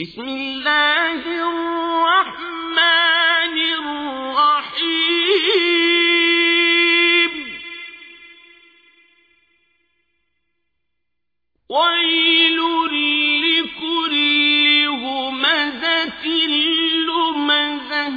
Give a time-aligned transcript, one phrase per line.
[0.00, 2.78] بسم الله الرحمن
[3.78, 4.82] الرحيم.
[11.68, 12.58] ويل
[13.44, 16.26] لكل همزة
[17.06, 18.14] لمزة.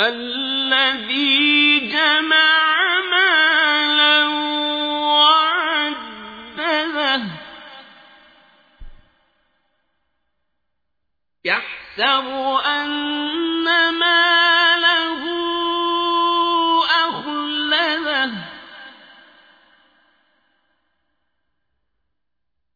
[0.00, 1.61] الذي
[11.98, 12.26] يحسب
[12.66, 13.64] أن
[13.98, 15.22] ماله
[17.08, 18.32] أخلده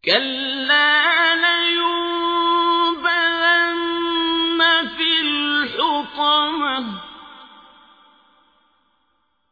[0.04, 2.18] كلا لينبذن
[4.96, 7.00] في الحطمة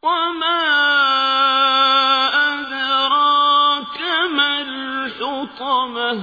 [0.03, 0.61] وما
[2.55, 6.23] أدراك ما الحطمة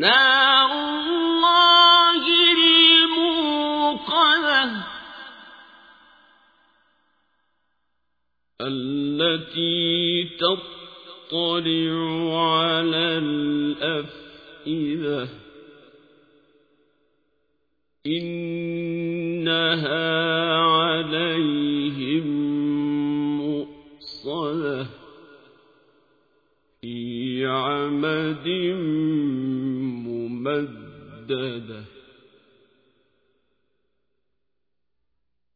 [0.00, 2.24] نار الله
[3.12, 4.64] الموقدة
[8.60, 15.28] التي تطلع على الأفئدة.
[18.06, 20.10] إنها
[20.56, 22.26] عليهم
[23.38, 24.86] مؤصدة
[26.80, 28.48] في عمد
[30.40, 31.99] ممددة.